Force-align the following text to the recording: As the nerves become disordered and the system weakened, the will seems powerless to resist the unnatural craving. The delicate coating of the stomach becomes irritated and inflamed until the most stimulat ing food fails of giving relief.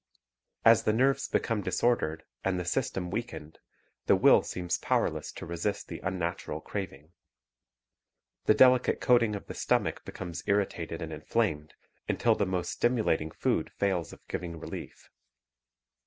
As 0.65 0.81
the 0.81 0.93
nerves 0.93 1.27
become 1.27 1.61
disordered 1.61 2.23
and 2.43 2.59
the 2.59 2.65
system 2.65 3.11
weakened, 3.11 3.59
the 4.07 4.15
will 4.15 4.41
seems 4.41 4.79
powerless 4.79 5.31
to 5.33 5.45
resist 5.45 5.87
the 5.89 5.99
unnatural 5.99 6.59
craving. 6.59 7.13
The 8.45 8.55
delicate 8.55 8.99
coating 8.99 9.35
of 9.35 9.45
the 9.45 9.53
stomach 9.53 10.03
becomes 10.03 10.41
irritated 10.47 11.03
and 11.03 11.13
inflamed 11.13 11.75
until 12.09 12.33
the 12.33 12.47
most 12.47 12.71
stimulat 12.81 13.21
ing 13.21 13.29
food 13.29 13.69
fails 13.77 14.11
of 14.11 14.27
giving 14.27 14.59
relief. 14.59 15.11